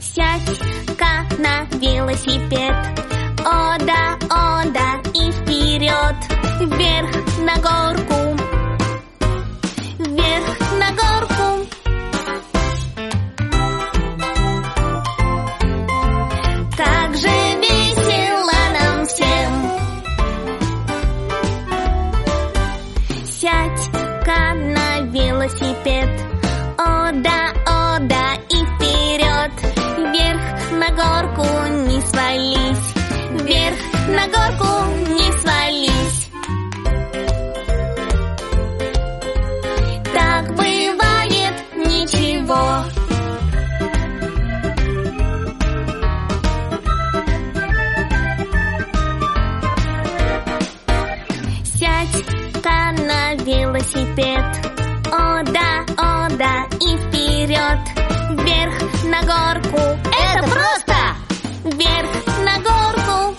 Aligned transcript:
Сядь-ка 0.00 1.26
на 1.38 1.64
велосипед. 1.80 2.76
О 3.44 3.76
да, 3.84 4.16
о 4.30 4.64
да, 4.70 5.00
и 5.12 5.32
вперед. 5.32 6.16
Вверх 6.60 7.38
на 7.40 7.56
горку 7.56 8.25
Сядь-ка 23.46 24.54
на 24.54 25.02
велосипед. 25.02 26.10
О 26.78 27.12
да, 27.12 27.52
о 27.64 28.00
да, 28.00 28.34
и 28.48 28.58
вперед. 28.74 29.52
Вверх 29.98 30.72
на 30.72 30.88
горку 30.90 31.46
не 31.86 32.00
свались. 32.00 32.94
Вверх 33.30 33.78
на 34.08 34.26
горку 34.26 34.75
велосипед. 53.76 54.44
О 55.12 55.42
да, 55.42 55.84
о 55.98 56.28
да, 56.30 56.66
и 56.80 56.96
вперед. 56.96 57.78
Вверх 58.30 58.74
на 59.04 59.20
горку. 59.22 59.78
Это 59.78 60.48
просто! 60.48 60.96
Вверх 61.64 62.10
на 62.42 62.58
горку. 62.60 63.36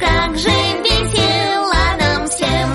Как 0.00 0.36
же 0.36 0.50
весело 0.84 1.74
нам 2.00 2.26
всем. 2.26 2.70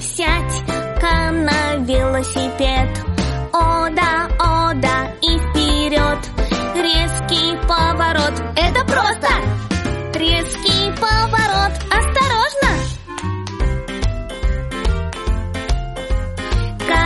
Сядь-ка 0.00 1.30
на 1.30 1.76
велосипед 1.84 3.03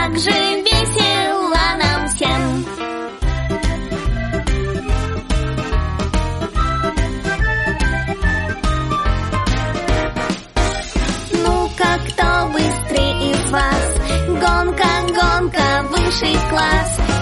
Как 0.09 0.17
же 0.17 0.31
весело 0.31 1.77
нам 1.77 2.07
всем 2.07 2.65
Ну-ка, 11.43 11.99
кто 12.07 12.47
быстрее 12.53 13.31
из 13.33 13.51
вас? 13.51 13.97
Гонка, 14.29 14.87
гонка, 15.13 15.85
высший 15.91 16.37
класс 16.49 17.18